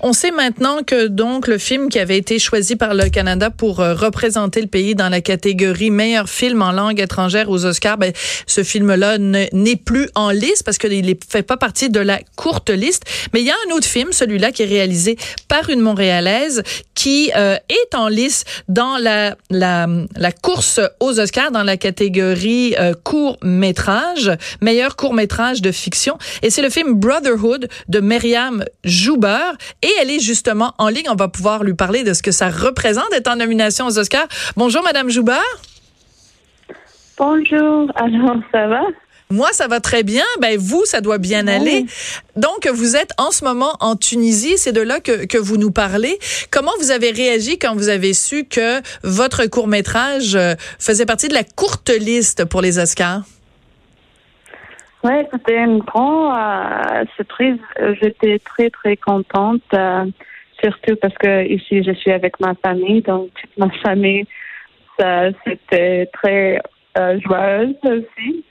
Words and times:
On 0.00 0.12
sait 0.12 0.30
maintenant 0.30 0.84
que 0.86 1.08
donc 1.08 1.48
le 1.48 1.58
film 1.58 1.88
qui 1.88 1.98
avait 1.98 2.18
été 2.18 2.38
choisi 2.38 2.76
par 2.76 2.94
le 2.94 3.08
Canada 3.08 3.50
pour 3.50 3.80
euh, 3.80 3.94
représenter 3.94 4.60
le 4.60 4.68
pays 4.68 4.94
dans 4.94 5.08
la 5.08 5.20
catégorie 5.20 5.90
meilleur 5.90 6.28
film 6.28 6.62
en 6.62 6.70
langue 6.70 7.00
étrangère 7.00 7.50
aux 7.50 7.66
Oscars, 7.66 7.98
ben, 7.98 8.12
ce 8.46 8.62
film-là 8.62 9.18
n'est 9.18 9.76
plus 9.76 10.08
en 10.14 10.30
liste 10.30 10.62
parce 10.62 10.78
qu'il 10.78 11.04
ne 11.04 11.14
fait 11.28 11.42
pas 11.42 11.56
partie 11.56 11.90
de 11.90 11.98
la 11.98 12.20
courte 12.36 12.70
liste. 12.70 13.04
Mais 13.32 13.40
il 13.40 13.46
y 13.46 13.50
a 13.50 13.56
un 13.68 13.74
autre 13.74 13.86
film, 13.86 14.12
celui-là 14.12 14.52
qui 14.52 14.62
est 14.62 14.66
réalisé 14.66 15.16
par 15.48 15.68
une 15.68 15.80
Montréalaise 15.80 16.62
qui 16.94 17.32
euh, 17.36 17.56
est 17.68 17.94
en 17.94 18.08
liste 18.08 18.46
dans 18.68 18.98
la, 18.98 19.36
la, 19.50 19.88
la, 20.16 20.32
course 20.32 20.80
aux 21.00 21.18
Oscars 21.18 21.50
dans 21.50 21.62
la 21.62 21.76
catégorie 21.76 22.74
euh, 22.78 22.92
court 23.02 23.36
métrage, 23.42 24.30
meilleur 24.60 24.94
court 24.94 25.14
métrage 25.14 25.60
de 25.60 25.72
fiction. 25.72 26.18
Et 26.42 26.50
c'est 26.50 26.62
le 26.62 26.70
film 26.70 26.94
Brotherhood 26.94 27.68
de 27.88 28.00
Myriam 28.00 28.64
Jouber. 28.84 29.52
Et 29.82 29.87
elle 30.00 30.10
est 30.10 30.20
justement 30.20 30.74
en 30.78 30.88
ligne. 30.88 31.08
On 31.08 31.14
va 31.14 31.28
pouvoir 31.28 31.64
lui 31.64 31.74
parler 31.74 32.04
de 32.04 32.12
ce 32.12 32.22
que 32.22 32.32
ça 32.32 32.48
représente 32.48 33.10
d'être 33.10 33.28
en 33.28 33.36
nomination 33.36 33.86
aux 33.86 33.98
Oscars. 33.98 34.28
Bonjour, 34.56 34.82
Madame 34.82 35.10
Joubert. 35.10 35.42
Bonjour. 37.16 37.90
Alors, 37.96 38.36
ça 38.52 38.66
va? 38.68 38.82
Moi, 39.30 39.48
ça 39.52 39.66
va 39.68 39.80
très 39.80 40.04
bien. 40.04 40.24
Ben 40.40 40.58
vous, 40.58 40.84
ça 40.86 41.00
doit 41.00 41.18
bien 41.18 41.46
aller. 41.48 41.84
Donc, 42.36 42.66
vous 42.66 42.96
êtes 42.96 43.10
en 43.18 43.30
ce 43.30 43.44
moment 43.44 43.76
en 43.80 43.94
Tunisie. 43.94 44.56
C'est 44.56 44.72
de 44.72 44.80
là 44.80 45.00
que, 45.00 45.26
que 45.26 45.36
vous 45.36 45.58
nous 45.58 45.70
parlez. 45.70 46.18
Comment 46.50 46.72
vous 46.80 46.90
avez 46.90 47.10
réagi 47.10 47.58
quand 47.58 47.74
vous 47.74 47.90
avez 47.90 48.14
su 48.14 48.44
que 48.44 48.80
votre 49.02 49.46
court 49.46 49.68
métrage 49.68 50.34
euh, 50.34 50.54
faisait 50.78 51.04
partie 51.04 51.28
de 51.28 51.34
la 51.34 51.44
courte 51.44 51.90
liste 51.90 52.46
pour 52.46 52.62
les 52.62 52.78
Oscars? 52.78 53.22
C'était 55.32 55.64
une 55.64 55.78
grande 55.78 56.36
euh, 56.36 57.04
surprise. 57.16 57.58
J'étais 58.00 58.38
très, 58.40 58.68
très 58.70 58.96
contente, 58.96 59.62
euh, 59.72 60.04
surtout 60.62 60.96
parce 60.96 61.14
que 61.14 61.46
ici, 61.46 61.82
je 61.82 61.92
suis 61.92 62.12
avec 62.12 62.38
ma 62.40 62.54
famille. 62.54 63.00
Donc, 63.02 63.30
toute 63.34 63.56
ma 63.56 63.70
famille, 63.82 64.26
c'était 64.98 66.06
très 66.12 66.60
euh, 66.98 67.18
joyeuse 67.20 67.76
aussi. 67.84 68.44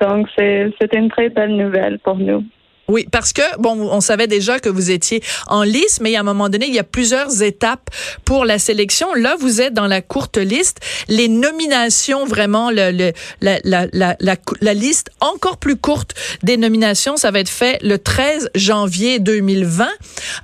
Donc, 0.00 0.28
c'était 0.36 0.98
une 0.98 1.08
très 1.10 1.30
belle 1.30 1.56
nouvelle 1.56 1.98
pour 2.00 2.16
nous. 2.16 2.44
Oui, 2.92 3.08
parce 3.10 3.32
que, 3.32 3.40
bon, 3.58 3.88
on 3.90 4.02
savait 4.02 4.26
déjà 4.26 4.60
que 4.60 4.68
vous 4.68 4.90
étiez 4.90 5.22
en 5.46 5.62
liste, 5.62 6.00
mais 6.02 6.14
à 6.14 6.20
un 6.20 6.24
moment 6.24 6.50
donné, 6.50 6.66
il 6.66 6.74
y 6.74 6.78
a 6.78 6.84
plusieurs 6.84 7.42
étapes 7.42 7.88
pour 8.26 8.44
la 8.44 8.58
sélection. 8.58 9.14
Là, 9.14 9.34
vous 9.40 9.62
êtes 9.62 9.72
dans 9.72 9.86
la 9.86 10.02
courte 10.02 10.36
liste. 10.36 10.80
Les 11.08 11.28
nominations, 11.28 12.26
vraiment, 12.26 12.70
le, 12.70 13.12
la, 13.40 13.58
la, 13.64 13.86
la, 13.94 14.16
la, 14.60 14.74
liste 14.74 15.08
encore 15.20 15.56
plus 15.56 15.76
courte 15.76 16.12
des 16.42 16.58
nominations, 16.58 17.16
ça 17.16 17.30
va 17.30 17.40
être 17.40 17.48
fait 17.48 17.78
le 17.82 17.96
13 17.96 18.50
janvier 18.54 19.20
2020. 19.20 19.88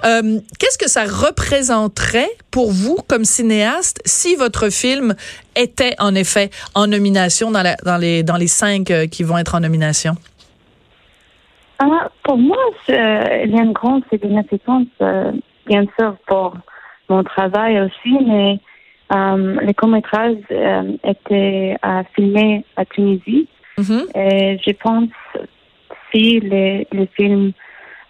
Euh, 0.05 0.40
Qu'est-ce 0.58 0.78
que 0.78 0.88
ça 0.88 1.05
représenterait 1.05 2.30
pour 2.50 2.72
vous, 2.72 2.96
comme 3.08 3.27
cinéaste, 3.27 4.00
si 4.06 4.36
votre 4.36 4.70
film 4.70 5.14
était 5.55 5.96
en 5.98 6.14
effet 6.14 6.48
en 6.74 6.86
nomination 6.86 7.50
dans, 7.50 7.62
la, 7.62 7.77
dans, 7.84 7.98
les, 7.98 8.22
dans 8.22 8.38
les 8.38 8.48
cinq 8.48 8.90
euh, 8.90 9.06
qui 9.06 9.22
vont 9.22 9.36
être 9.36 9.55
en 9.55 9.60
nomination? 9.60 10.16
Ah, 11.78 12.10
pour 12.24 12.36
moi, 12.36 12.56
il 12.88 12.94
y 12.94 13.58
a 13.58 13.62
une 13.62 13.72
grande 13.72 14.02
significance, 14.12 14.86
euh, 15.00 15.32
bien 15.66 15.84
sûr, 15.98 16.16
pour 16.26 16.56
mon 17.08 17.22
travail 17.22 17.80
aussi, 17.80 18.18
mais 18.26 18.58
euh, 19.14 19.60
les 19.62 19.74
courts-métrages 19.74 20.36
euh, 20.50 20.96
étaient 21.04 21.76
euh, 21.84 22.02
filmés 22.14 22.64
à 22.76 22.84
Tunisie. 22.84 23.48
Mm-hmm. 23.78 24.18
Et 24.18 24.58
je 24.67 24.72
pense 24.72 25.08
si 26.12 26.40
le, 26.40 26.84
le 26.90 27.06
film 27.17 27.52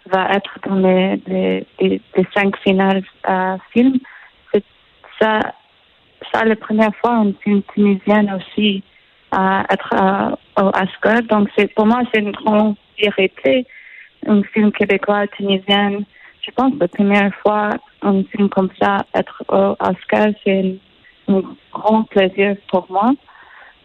va 0.07 0.31
être 0.31 0.57
dans 0.67 0.75
les, 0.75 1.21
les, 1.27 1.67
les, 1.79 2.01
cinq 2.35 2.57
finales 2.57 3.03
euh, 3.29 3.57
films, 3.71 3.99
c'est 4.51 4.63
ça, 5.21 5.39
ça 6.33 6.43
la 6.43 6.55
première 6.55 6.95
fois 6.95 7.17
un 7.17 7.33
film 7.43 7.61
tunisien 7.73 8.35
aussi 8.35 8.83
à 9.31 9.63
être 9.69 10.37
au 10.59 10.69
Oscar. 10.69 11.21
Donc, 11.29 11.49
c'est 11.55 11.71
pour 11.75 11.85
moi, 11.85 12.01
c'est 12.11 12.21
une 12.21 12.31
grande 12.31 12.75
fierté. 12.99 13.65
Un 14.27 14.43
film 14.43 14.71
québécois, 14.71 15.27
tunisien. 15.27 15.99
Je 16.41 16.51
pense 16.51 16.73
que 16.73 16.79
la 16.79 16.87
première 16.87 17.33
fois 17.35 17.69
un 18.01 18.23
film 18.23 18.49
comme 18.49 18.69
ça 18.81 19.05
être 19.13 19.43
au 19.49 19.75
Oscar, 19.79 20.27
c'est 20.43 20.75
un 21.27 21.41
grand 21.73 22.03
plaisir 22.03 22.55
pour 22.69 22.87
moi. 22.89 23.11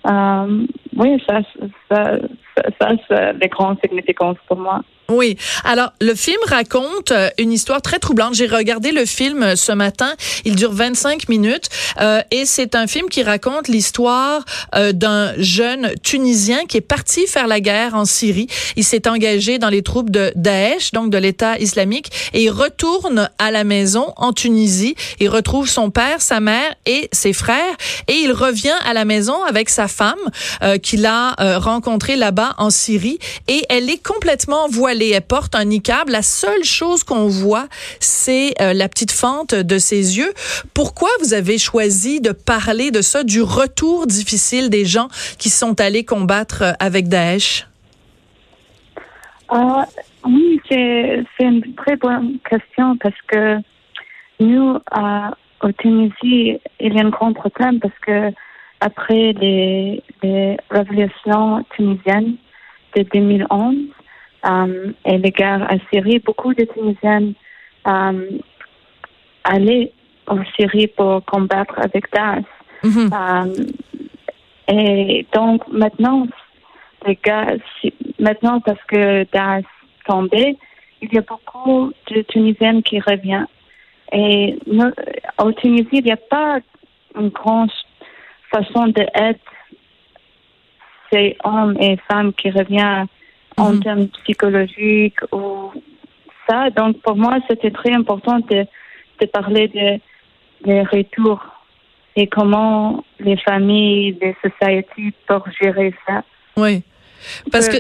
Euh, 0.07 0.67
oui, 0.97 1.23
ça, 1.27 1.41
ça, 1.89 2.19
ça, 2.57 2.63
ça 2.81 2.91
c'est 3.09 3.39
des 3.39 3.49
grandes 3.49 3.79
significances 3.85 4.37
pour 4.47 4.59
moi. 4.59 4.83
Oui. 5.11 5.37
Alors, 5.65 5.93
le 6.01 6.15
film 6.15 6.39
raconte 6.47 7.13
euh, 7.13 7.29
une 7.39 7.53
histoire 7.53 7.83
très 7.83 7.99
troublante. 7.99 8.35
J'ai 8.35 8.47
regardé 8.47 8.91
le 8.91 9.05
film 9.05 9.43
euh, 9.43 9.55
ce 9.55 9.71
matin. 9.73 10.15
Il 10.47 10.57
dure 10.57 10.73
25 10.73 11.29
minutes 11.29 11.69
euh, 12.01 12.23
et 12.31 12.47
c'est 12.47 12.75
un 12.75 12.87
film 12.87 13.11
qui 13.11 13.23
raconte 13.23 13.69
l'histoire 13.69 14.43
euh, 14.75 14.93
d'un 14.93 15.35
jeune 15.37 15.93
Tunisien 16.03 16.65
qui 16.65 16.79
est 16.79 16.81
parti 16.81 17.27
faire 17.27 17.47
la 17.47 17.61
guerre 17.61 17.95
en 17.95 18.07
Syrie. 18.07 18.47
Il 18.77 18.85
s'est 18.85 19.07
engagé 19.07 19.59
dans 19.59 19.69
les 19.69 19.83
troupes 19.83 20.09
de 20.09 20.33
Daesh, 20.37 20.93
donc 20.93 21.11
de 21.11 21.19
l'État 21.19 21.59
islamique, 21.59 22.11
et 22.33 22.45
il 22.45 22.51
retourne 22.51 23.29
à 23.39 23.51
la 23.51 23.65
maison 23.65 24.15
en 24.17 24.33
Tunisie. 24.33 24.95
Il 25.21 25.29
retrouve 25.29 25.69
son 25.69 25.91
père, 25.91 26.23
sa 26.23 26.41
mère 26.41 26.75
et 26.87 27.11
ses 27.13 27.35
frères 27.35 27.77
et 28.09 28.15
il 28.15 28.33
revient 28.33 28.77
à 28.87 28.95
la 28.95 29.05
maison 29.05 29.43
avec 29.45 29.69
sa 29.69 29.87
femme 29.87 30.15
qu'il 30.83 31.05
a 31.05 31.59
rencontrée 31.59 32.17
là-bas 32.17 32.55
en 32.59 32.71
Syrie 32.71 33.19
et 33.49 33.65
elle 33.69 33.91
est 33.91 34.03
complètement 34.03 34.69
voilée 34.69 34.94
elle 35.03 35.23
porte 35.23 35.55
un 35.55 35.65
niqab. 35.65 36.09
La 36.09 36.23
seule 36.23 36.65
chose 36.65 37.05
qu'on 37.05 37.29
voit, 37.29 37.67
c'est 38.01 38.55
euh, 38.61 38.73
la 38.73 38.89
petite 38.89 39.13
fente 39.13 39.55
de 39.55 39.79
ses 39.79 40.19
yeux. 40.19 40.33
Pourquoi 40.75 41.09
vous 41.21 41.35
avez 41.35 41.59
choisi 41.59 42.21
de 42.21 42.33
parler 42.33 42.91
de 42.91 43.03
ça, 43.03 43.25
du 43.25 43.43
retour 43.43 44.07
difficile 44.07 44.71
des 44.71 44.85
gens 44.85 45.09
qui 45.39 45.51
sont 45.51 45.81
allés 45.81 46.05
combattre 46.05 46.63
euh, 46.63 46.73
avec 46.81 47.09
Daesh? 47.09 47.67
Euh, 49.53 49.83
oui, 50.25 50.61
c'est 50.69 51.25
une 51.41 51.75
très 51.75 51.97
bonne 51.97 52.39
question 52.49 52.97
parce 52.97 53.21
que 53.29 53.59
nous, 54.41 54.79
au 55.63 55.73
Tunisie, 55.73 56.59
il 56.81 56.95
y 56.95 56.99
a 56.99 57.05
un 57.05 57.11
grand 57.11 57.33
problème 57.33 57.79
parce 57.79 57.99
que 58.07 58.33
après 58.81 59.33
les, 59.33 60.03
les 60.23 60.57
révolutions 60.71 61.65
tunisiennes 61.75 62.37
de 62.97 63.03
2011, 63.03 63.75
euh, 63.75 64.04
et 65.05 65.19
les 65.19 65.31
guerres 65.31 65.67
à 65.71 65.77
Syrie, 65.91 66.19
beaucoup 66.19 66.53
de 66.55 66.65
Tunisiens 66.65 67.33
euh, 67.87 68.39
allaient 69.45 69.93
en 70.27 70.45
Syrie 70.57 70.89
pour 70.89 71.25
combattre 71.25 71.75
avec 71.79 72.13
Daesh. 72.13 72.45
Mhm. 72.83 73.11
Euh, 73.13 73.65
et 74.69 75.27
donc 75.33 75.67
maintenant, 75.69 76.27
les 77.07 77.19
gars, 77.23 77.55
maintenant 78.19 78.61
parce 78.61 78.83
que 78.85 79.25
Daesh 79.33 79.67
tombé, 80.07 80.57
il 81.01 81.13
y 81.13 81.19
a 81.19 81.23
beaucoup 81.23 81.93
de 82.11 82.23
Tunisiens 82.23 82.83
qui 82.83 83.01
reviennent. 83.01 83.47
Et 84.13 84.59
nous, 84.67 84.91
au 85.43 85.53
Tunisie, 85.53 85.89
il 85.93 86.05
n'y 86.05 86.13
a 86.13 86.17
pas 86.17 86.59
une 87.19 87.31
grande 87.31 87.71
façon 88.51 88.87
d'aider 88.89 89.39
ces 91.11 91.37
hommes 91.45 91.77
et 91.81 91.97
femmes 92.09 92.33
qui 92.33 92.51
reviennent 92.51 93.07
en 93.57 93.75
mhm. 93.75 93.83
termes 93.83 94.09
psychologiques 94.25 95.21
ou 95.33 95.73
ça. 96.49 96.71
Donc, 96.71 97.01
pour 97.03 97.17
moi, 97.17 97.39
c'était 97.49 97.71
très 97.71 97.93
important 97.93 98.39
de, 98.41 98.67
de 99.21 99.27
parler 99.27 99.69
de, 99.69 100.01
des 100.67 100.83
retours 100.83 101.43
et 102.17 102.27
comment 102.29 103.05
les 103.19 103.37
familles, 103.37 104.17
les 104.21 104.37
sociétés 104.43 105.13
peuvent 105.27 105.43
gérer 105.61 105.93
ça. 106.07 106.23
Oui. 106.57 106.83
Parce 107.51 107.69
que 107.69 107.79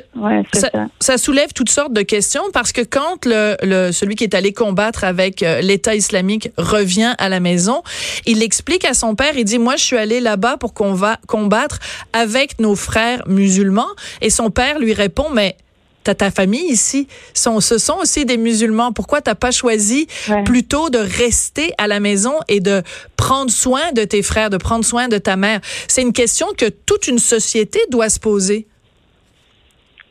ça, 0.54 0.70
ça. 1.00 1.18
soulève 1.18 1.52
toutes 1.52 1.68
sortes 1.68 1.92
de 1.92 2.02
questions 2.02 2.44
parce 2.52 2.72
que 2.72 2.80
quand 2.80 3.26
le, 3.26 3.56
le 3.62 3.92
celui 3.92 4.14
qui 4.14 4.24
est 4.24 4.34
allé 4.34 4.52
combattre 4.52 5.04
avec 5.04 5.42
euh, 5.42 5.60
l'État 5.60 5.94
islamique 5.94 6.50
revient 6.56 7.14
à 7.18 7.28
la 7.28 7.40
maison, 7.40 7.82
il 8.26 8.42
explique 8.42 8.84
à 8.84 8.94
son 8.94 9.14
père, 9.14 9.36
il 9.36 9.44
dit 9.44 9.58
moi 9.58 9.76
je 9.76 9.84
suis 9.84 9.98
allé 9.98 10.20
là-bas 10.20 10.56
pour 10.56 10.72
qu'on 10.72 10.94
va 10.94 11.18
combattre 11.26 11.78
avec 12.14 12.58
nos 12.58 12.74
frères 12.74 13.22
musulmans 13.26 13.90
et 14.22 14.30
son 14.30 14.50
père 14.50 14.78
lui 14.78 14.94
répond 14.94 15.28
mais 15.30 15.56
t'as 16.04 16.14
ta 16.14 16.30
famille 16.30 16.70
ici. 16.70 17.08
Sont, 17.32 17.60
ce 17.60 17.78
sont 17.78 17.96
aussi 18.00 18.24
des 18.24 18.36
musulmans. 18.36 18.92
Pourquoi 18.92 19.20
t'as 19.20 19.34
pas 19.34 19.50
choisi 19.50 20.06
plutôt 20.44 20.90
de 20.90 20.98
rester 20.98 21.72
à 21.78 21.86
la 21.86 22.00
maison 22.00 22.34
et 22.48 22.60
de 22.60 22.82
prendre 23.16 23.50
soin 23.50 23.92
de 23.92 24.04
tes 24.04 24.22
frères, 24.22 24.50
de 24.50 24.56
prendre 24.56 24.84
soin 24.84 25.08
de 25.08 25.18
ta 25.18 25.36
mère? 25.36 25.60
C'est 25.88 26.02
une 26.02 26.12
question 26.12 26.46
que 26.56 26.68
toute 26.68 27.08
une 27.08 27.18
société 27.18 27.80
doit 27.90 28.08
se 28.08 28.20
poser. 28.20 28.66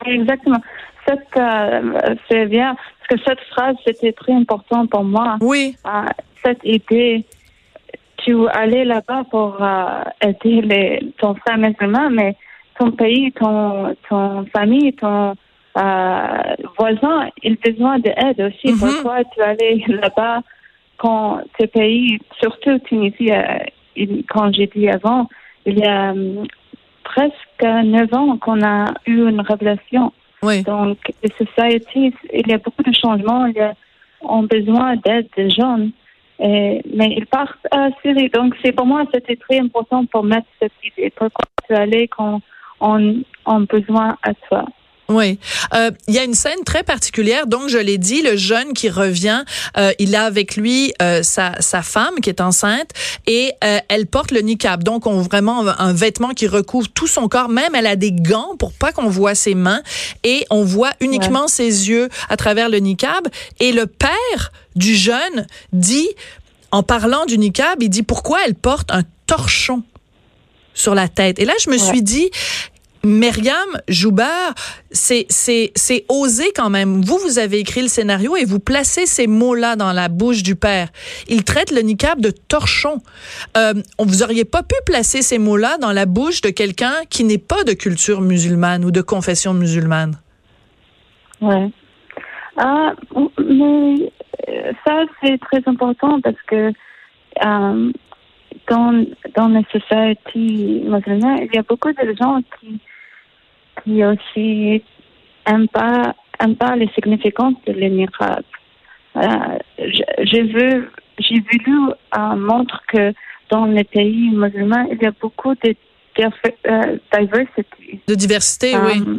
Exactement. 0.06 0.60
Euh, 1.10 2.16
c'est 2.30 2.45
bien, 2.45 2.75
parce 2.75 3.22
que 3.22 3.25
cette 3.28 3.42
phrase, 3.51 3.75
c'était 3.86 4.13
très 4.13 4.34
important 4.34 4.88
pour 4.88 5.04
moi. 5.04 5.38
Oui. 5.42 5.75
Euh, 5.86 6.06
cette 6.44 6.63
idée 6.63 7.25
tu 8.24 8.48
allais 8.50 8.86
là-bas 8.86 9.24
pour 9.30 9.57
euh, 9.62 10.04
aider 10.22 10.62
les, 10.62 11.13
ton 11.18 11.36
frère 11.36 11.57
musulman, 11.57 12.10
mais 12.10 12.36
ton 12.80 12.92
pays, 12.92 13.31
ton, 13.34 13.95
ton 14.10 14.45
famille, 14.56 14.94
ton 14.94 15.36
euh, 15.77 16.55
voisin, 16.77 17.29
il 17.41 17.53
a 17.53 17.71
besoin 17.71 17.99
d'aide 17.99 18.41
aussi. 18.41 18.73
Mhm. 18.73 18.79
Pourquoi 18.79 19.23
tu 19.25 19.41
allais 19.41 19.83
là-bas 19.87 20.41
quand 20.97 21.41
ce 21.59 21.65
pays, 21.65 22.19
surtout 22.39 22.79
Tunisie, 22.79 23.31
euh, 23.31 23.57
quand 24.29 24.53
j'ai 24.53 24.67
dit 24.67 24.87
avant, 24.87 25.27
il 25.65 25.79
y 25.79 25.85
a 25.85 26.11
hum, 26.11 26.45
presque 27.03 27.63
neuf 27.63 28.13
ans 28.13 28.37
qu'on 28.37 28.63
a 28.63 28.93
eu 29.05 29.27
une 29.27 29.41
révélation. 29.41 30.13
Oui. 30.41 30.61
Donc, 30.63 30.97
les 31.23 31.31
sociétés, 31.31 32.13
il 32.33 32.47
y 32.47 32.53
a 32.53 32.57
beaucoup 32.57 32.83
de 32.83 32.93
changements, 32.93 33.45
il 33.45 33.55
y 33.55 33.61
a, 33.61 33.73
ont 34.21 34.43
besoin 34.43 34.95
d'aide 34.97 35.27
des 35.35 35.49
jeunes. 35.49 35.91
Et, 36.39 36.81
mais 36.93 37.13
ils 37.17 37.25
partent 37.25 37.67
à 37.71 37.89
Syrie. 38.01 38.29
Donc, 38.29 38.55
c'est 38.63 38.71
pour 38.71 38.85
moi, 38.85 39.03
c'était 39.13 39.35
très 39.35 39.59
important 39.59 40.05
pour 40.05 40.23
mettre 40.23 40.47
cette 40.61 40.73
idée. 40.83 41.11
Pourquoi 41.15 41.45
tu 41.67 41.73
allais 41.73 42.07
quand 42.07 42.41
on 42.79 43.23
a 43.45 43.59
besoin 43.59 44.17
à 44.23 44.33
toi? 44.33 44.65
Oui. 45.09 45.38
Euh, 45.73 45.91
Il 46.07 46.13
y 46.13 46.19
a 46.19 46.23
une 46.23 46.33
scène 46.33 46.63
très 46.65 46.83
particulière. 46.83 47.45
Donc, 47.45 47.67
je 47.67 47.77
l'ai 47.77 47.97
dit, 47.97 48.21
le 48.21 48.38
jeune 48.38 48.73
qui 48.73 48.89
revient, 48.89 49.44
euh, 49.77 49.91
il 50.00 50.15
a 50.15 50.23
avec 50.23 50.55
lui 50.55 50.94
euh, 51.01 51.23
sa, 51.23 51.59
sa 51.59 51.81
femme 51.81 52.15
qui 52.21 52.29
est 52.29 52.41
enceinte 52.41 52.91
et 53.27 53.51
euh, 53.63 53.79
elle 53.89 54.07
porte 54.07 54.31
le 54.31 54.39
niqab. 54.39 54.83
Donc, 54.83 55.05
on 55.05 55.21
vraiment 55.21 55.67
un 55.67 55.94
vêtement 55.94 56.29
qui 56.29 56.47
recouvre 56.47 56.88
tout 56.88 57.07
son 57.07 57.27
corps. 57.27 57.50
Même, 57.50 57.75
elle 57.75 57.88
a 57.88 57.95
des 57.95 58.13
gants 58.13 58.55
pour 58.57 58.71
pas 58.71 58.91
qu'on 58.91 59.09
voit 59.09 59.35
ses 59.35 59.55
mains 59.55 59.81
et 60.23 60.45
on 60.50 60.63
voit 60.63 60.94
uniquement 61.01 61.47
ses 61.47 61.89
yeux 61.89 62.09
à 62.29 62.38
travers 62.38 62.69
le 62.69 62.77
niqab. 62.77 63.27
Et 63.59 63.73
le 63.73 63.88
père 63.88 64.51
du 64.75 64.95
jeune 64.95 65.47
dit, 65.73 66.09
en 66.71 66.81
parlant 66.81 67.25
du 67.25 67.38
niqab, 67.38 67.83
il 67.83 67.89
dit 67.89 68.03
pourquoi 68.03 68.39
elle 68.45 68.56
porte 68.56 68.89
un 68.91 69.03
torchon 69.27 69.83
sur 70.73 70.95
la 70.95 71.07
tête. 71.07 71.39
Et 71.39 71.45
là, 71.45 71.53
je 71.63 71.69
me 71.69 71.77
suis 71.77 72.01
dit, 72.01 72.31
Myriam 73.05 73.55
Joubert, 73.89 74.53
c'est 74.91 75.25
c'est 75.29 76.05
osé 76.07 76.45
quand 76.55 76.69
même. 76.69 77.01
Vous 77.01 77.17
vous 77.17 77.38
avez 77.38 77.59
écrit 77.59 77.81
le 77.81 77.89
scénario 77.89 78.38
et 78.38 78.45
vous 78.45 78.59
placez 78.59 79.05
ces 79.05 79.27
mots-là 79.27 79.75
dans 79.75 79.91
la 79.91 80.07
bouche 80.07 80.41
du 80.41 80.55
père. 80.55 80.88
Il 81.27 81.44
traite 81.44 81.71
le 81.71 81.81
niqab 81.81 82.21
de 82.21 82.31
torchon. 82.31 83.01
Euh, 83.57 83.73
vous 84.00 84.23
auriez 84.23 84.45
pas 84.45 84.63
pu 84.63 84.75
placer 84.85 85.21
ces 85.21 85.38
mots-là 85.38 85.77
dans 85.79 85.91
la 85.91 86.05
bouche 86.05 86.39
de 86.39 86.50
quelqu'un 86.50 86.94
qui 87.09 87.25
n'est 87.25 87.38
pas 87.38 87.65
de 87.65 87.73
culture 87.73 88.21
musulmane 88.21 88.85
ou 88.85 88.91
de 88.91 89.01
confession 89.01 89.53
musulmane? 89.53 90.15
Ouais. 91.41 91.69
Ah, 92.56 92.94
mais 93.38 94.11
euh, 94.47 94.71
ça, 94.88 95.03
c'est 95.21 95.39
très 95.39 95.61
important 95.65 96.21
parce 96.21 96.41
que 96.47 96.71
euh, 97.45 97.91
dans, 98.69 99.06
dans 99.35 99.47
les 99.49 99.65
sociétés 99.73 100.83
musulmanes, 100.88 101.39
il 101.41 101.49
y 101.53 101.57
a 101.57 101.63
beaucoup 101.63 101.91
de 101.91 102.15
gens 102.17 102.39
qui, 102.59 102.79
qui 103.83 104.03
aussi 104.03 104.83
aiment 105.45 105.68
pas, 105.68 106.15
aiment 106.39 106.56
pas 106.56 106.75
les 106.75 106.89
significances 106.89 107.56
de 107.68 107.74
l'émirat. 107.74 108.39
Euh, 109.15 109.57
j'ai 110.24 110.44
vu, 110.44 110.89
j'ai 111.19 111.39
voulu 111.39 111.89
euh, 112.18 112.35
montrer 112.35 112.80
que 112.88 113.13
dans 113.50 113.65
les 113.65 113.83
pays 113.83 114.30
musulmans, 114.31 114.88
il 114.91 115.01
y 115.01 115.06
a 115.06 115.12
beaucoup 115.21 115.53
de 115.56 115.75
euh, 116.19 116.97
diversity. 117.13 118.00
De 118.07 118.15
diversité, 118.15 118.74
oui. 118.77 119.03
Euh, 119.07 119.15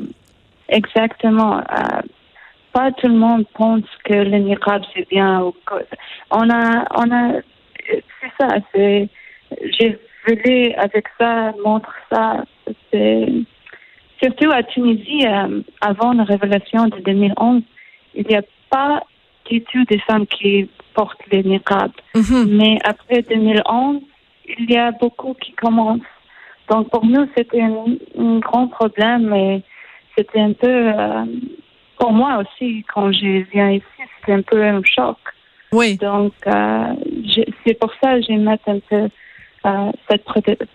Exactement. 0.69 1.59
Euh, 1.59 2.01
pas 2.73 2.91
tout 2.93 3.07
le 3.07 3.15
monde 3.15 3.45
pense 3.55 3.85
que 4.05 4.15
le 4.15 4.39
niqab 4.39 4.83
c'est 4.95 5.09
bien 5.09 5.43
ou 5.43 5.53
que- 5.67 5.85
on 6.31 6.49
a 6.51 6.85
on 6.97 7.09
a 7.13 7.35
c'est 7.87 8.33
ça 8.41 8.49
c'est 8.73 9.09
j'ai 9.79 9.97
voulu 10.27 10.73
avec 10.73 11.07
ça 11.21 11.53
montrer 11.65 11.93
ça 12.11 12.43
c'est 12.91 13.27
surtout 14.25 14.51
à 14.51 14.63
Tunisie 14.63 15.27
euh, 15.27 15.61
avant 15.81 16.13
la 16.13 16.25
révélation 16.25 16.87
de 16.89 16.99
2011 17.01 17.63
il 18.15 18.27
n'y 18.27 18.37
a 18.37 18.43
pas 18.71 19.03
du 19.51 19.61
tout 19.63 19.85
des 19.85 19.99
femmes 20.01 20.27
qui 20.27 20.69
portent 20.95 21.21
le 21.33 21.39
niqab 21.43 21.91
Mhm. 22.15 22.47
mais 22.59 22.79
après 22.85 23.23
2011 23.23 24.01
il 24.59 24.71
y 24.71 24.77
a 24.77 24.91
beaucoup 24.93 25.35
qui 25.43 25.53
commencent 25.53 26.13
donc 26.71 26.91
pour 26.91 27.05
nous 27.05 27.27
c'était 27.37 27.61
un, 27.61 27.85
un 28.19 28.39
grand 28.39 28.69
problème 28.69 29.33
et 29.35 29.63
c'était 30.17 30.41
un 30.41 30.53
peu 30.53 30.69
euh, 31.01 31.25
pour 31.99 32.13
moi 32.13 32.31
aussi 32.43 32.85
quand 32.93 33.13
je 33.13 33.45
viens 33.53 33.71
ici 33.81 34.01
c'était 34.17 34.33
un 34.33 34.43
peu 34.43 34.63
un 34.63 34.83
choc 34.85 35.19
Oui. 35.73 35.97
donc 35.99 36.35
euh, 36.47 36.95
c'est 37.67 37.77
pour 37.81 37.93
ça 38.01 38.15
que 38.15 38.23
j'ai 38.27 38.37
mis 38.37 38.49
un 38.53 38.79
peu 38.91 39.03
euh, 39.67 39.91
cette 40.09 40.25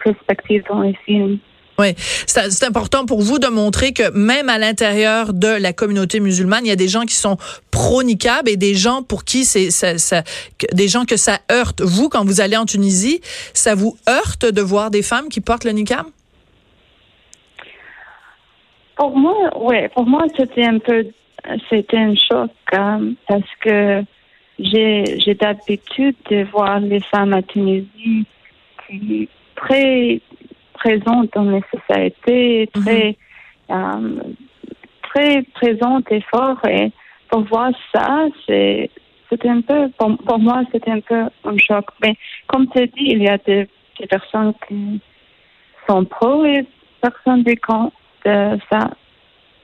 perspective 0.03 0.63
dans 0.69 0.81
les 0.81 0.95
films 1.05 1.37
Oui, 1.79 1.93
c'est 1.97 2.63
important 2.65 3.05
pour 3.05 3.21
vous 3.21 3.39
de 3.39 3.47
montrer 3.47 3.93
que 3.93 4.11
même 4.11 4.49
à 4.49 4.57
l'intérieur 4.57 5.31
de 5.33 5.47
la 5.47 5.71
communauté 5.71 6.19
musulmane, 6.19 6.65
il 6.65 6.69
y 6.69 6.73
a 6.73 6.75
des 6.75 6.89
gens 6.89 7.03
qui 7.03 7.15
sont 7.15 7.37
pro 7.71 8.03
niqab 8.03 8.49
et 8.49 8.57
des 8.57 8.75
gens 8.75 9.01
pour 9.01 9.23
qui 9.23 9.45
c'est 9.45 9.69
des 10.73 10.87
gens 10.89 11.05
que 11.05 11.15
ça 11.15 11.39
heurte. 11.49 11.81
Vous, 11.81 12.09
quand 12.09 12.25
vous 12.25 12.41
allez 12.41 12.57
en 12.57 12.65
Tunisie, 12.65 13.21
ça 13.53 13.75
vous 13.75 13.95
heurte 14.09 14.45
de 14.45 14.61
voir 14.61 14.91
des 14.91 15.01
femmes 15.01 15.29
qui 15.29 15.39
portent 15.39 15.63
le 15.63 15.71
niqab? 15.71 16.05
Pour 18.97 19.17
moi, 19.17 19.57
ouais, 19.57 19.87
pour 19.95 20.05
moi 20.05 20.25
c'était 20.35 20.65
un 20.65 20.79
peu, 20.79 21.05
c'était 21.69 21.97
un 21.97 22.13
choc 22.15 22.51
euh, 22.73 23.13
parce 23.25 23.55
que 23.61 24.03
j'ai 24.59 25.17
j'ai 25.19 25.33
d'habitude 25.33 26.17
de 26.29 26.43
voir 26.51 26.81
les 26.81 26.99
femmes 26.99 27.31
à 27.31 27.41
Tunisie 27.41 28.25
qui 28.85 29.29
très 29.55 30.21
présentes 30.79 31.29
dans 31.35 31.49
les 31.55 31.63
sociétés, 31.73 32.69
très 32.81 33.17
euh, 33.71 34.19
très 35.09 35.41
présentes 35.53 36.11
et 36.11 36.21
fortes 36.31 36.65
et 36.67 36.91
pour 37.29 37.41
voir 37.41 37.71
ça, 37.93 38.25
c'est 38.47 38.89
un 39.45 39.61
peu 39.61 39.89
pour, 39.97 40.17
pour 40.17 40.39
moi 40.39 40.63
c'était 40.71 40.91
un 40.91 41.01
peu 41.01 41.21
un 41.45 41.57
choc. 41.57 41.85
Mais 42.01 42.15
comme 42.47 42.67
tu 42.69 42.79
as 42.79 42.87
dit, 42.87 43.05
il 43.15 43.21
y 43.23 43.29
a 43.29 43.37
des, 43.37 43.67
des 43.99 44.07
personnes 44.07 44.53
qui 44.67 44.99
sont 45.87 46.03
pro 46.05 46.45
et 46.45 46.65
personnes 47.01 47.43
des 47.43 47.57
contre 47.57 47.95
de 48.25 48.59
ça. 48.71 48.91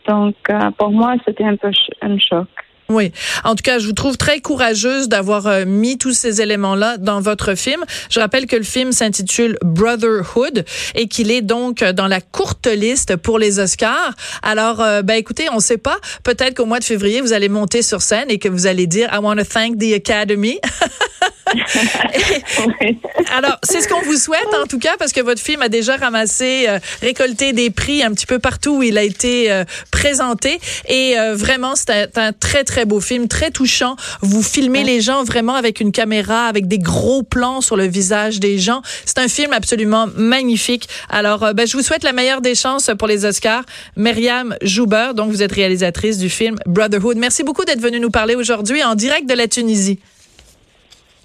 Donc, 0.08 0.36
euh, 0.52 0.70
pour 0.78 0.92
moi, 0.92 1.16
c'était 1.26 1.44
un 1.44 1.56
peu 1.56 1.72
ch- 1.74 1.90
un 2.02 2.18
choc. 2.20 2.48
Oui. 2.88 3.12
En 3.44 3.56
tout 3.56 3.64
cas, 3.64 3.80
je 3.80 3.88
vous 3.88 3.94
trouve 3.94 4.16
très 4.16 4.42
courageuse 4.42 5.10
d'avoir 5.10 5.48
euh, 5.48 5.66
mis 5.66 5.98
tous 5.98 6.14
ces 6.14 6.42
éléments-là 6.42 6.98
dans 6.98 7.20
votre 7.20 7.56
film. 7.56 7.84
Je 8.12 8.20
rappelle 8.20 8.46
que 8.46 8.56
le 8.56 8.64
film 8.64 8.92
s'intitule 8.92 9.58
Brotherhood 9.64 10.66
et 10.94 11.08
qu'il 11.08 11.32
est 11.32 11.42
donc 11.42 11.82
euh, 11.82 11.94
dans 11.94 12.08
la 12.08 12.22
courte 12.22 12.68
liste 12.68 13.16
pour 13.16 13.40
les 13.40 13.58
Oscars. 13.58 14.14
Alors, 14.44 14.82
euh, 14.82 15.02
ben 15.02 15.16
écoutez, 15.16 15.50
on 15.52 15.56
ne 15.56 15.62
sait 15.62 15.80
pas. 15.80 15.98
Peut-être 16.24 16.56
qu'au 16.56 16.66
mois 16.66 16.80
de 16.80 16.84
février, 16.84 17.22
vous 17.22 17.34
allez 17.34 17.50
monter 17.50 17.82
sur 17.82 18.04
scène 18.04 18.30
et 18.30 18.38
que 18.38 18.50
vous 18.50 18.68
allez 18.68 18.86
dire 18.86 19.10
I 19.12 19.18
want 19.18 19.38
to 19.38 19.46
thank 19.46 19.80
the 19.80 19.94
Academy. 19.94 20.60
Alors, 23.36 23.58
c'est 23.64 23.82
ce 23.82 23.88
qu'on 23.88 24.02
vous 24.02 24.18
souhaite 24.18 24.54
en 24.62 24.66
tout 24.66 24.80
cas 24.80 24.96
parce 24.98 25.14
que 25.14 25.22
votre 25.22 25.42
film 25.42 25.62
a 25.62 25.70
déjà 25.70 25.96
ramassé, 25.96 26.66
euh, 26.68 26.80
récolté 27.02 27.54
des 27.54 27.70
prix 27.70 28.04
un 28.04 28.12
petit 28.12 28.26
peu 28.26 28.40
partout 28.40 28.78
où 28.78 28.84
il 28.84 28.98
a 28.98 29.04
été 29.04 29.52
euh, 29.52 29.64
présenté 29.92 30.60
et 30.88 31.20
euh, 31.20 31.36
vraiment 31.36 31.76
c'est 31.76 31.90
un, 31.92 32.08
un 32.16 32.34
très 32.34 32.64
très 32.64 32.86
beau 32.86 33.00
film, 33.00 33.28
très 33.28 33.52
touchant. 33.52 33.96
Vous 34.22 34.44
filmez 34.44 34.84
les 34.84 35.02
gens 35.02 35.24
vraiment 35.24 35.56
avec 35.56 35.80
une 35.80 35.92
caméra, 35.92 36.48
avec 36.48 36.68
des 36.68 36.80
gros 36.80 37.24
plans 37.24 37.62
sur 37.62 37.76
le 37.76 37.86
visage 37.86 38.40
des 38.40 38.58
gens. 38.58 38.82
C'est 39.06 39.20
un 39.20 39.28
film 39.28 39.54
absolument 39.54 40.08
magnifique. 40.16 40.88
Alors, 41.10 41.44
euh, 41.44 41.54
ben, 41.54 41.68
je 41.68 41.76
vous 41.78 41.84
souhaite 41.84 42.04
la 42.04 42.14
meilleure 42.14 42.42
des 42.42 42.56
chances 42.56 42.90
pour 42.98 43.08
les 43.08 43.26
Oscars. 43.26 43.64
Myriam 43.96 44.56
Jouber, 44.62 45.12
donc 45.16 45.32
vous 45.32 45.42
êtes 45.42 45.52
réalisatrice 45.52 46.18
du 46.18 46.30
film 46.30 46.56
Brotherhood. 46.66 47.18
Merci 47.18 47.44
beaucoup 47.44 47.66
d'être 47.66 47.82
venue 47.82 48.00
nous 48.00 48.12
parler 48.12 48.36
aujourd'hui 48.36 48.84
en 48.84 48.96
direct 48.96 49.28
de 49.30 49.34
la 49.34 49.48
Tunisie. 49.48 50.00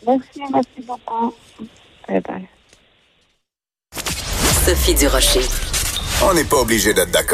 Merci, 0.06 0.40
merci 0.52 0.82
beaucoup. 0.86 1.34
Bye 2.08 2.20
bye. 2.20 2.48
Sophie 4.64 4.94
Durocher. 4.94 5.40
On 6.22 6.34
n'est 6.34 6.44
pas 6.44 6.58
obligé 6.58 6.92
d'être 6.92 7.10
d'accord. 7.10 7.28